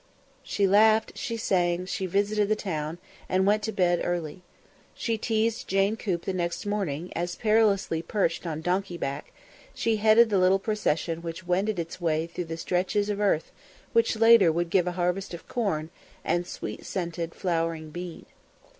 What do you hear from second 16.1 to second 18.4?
and sweet scented flowering bean.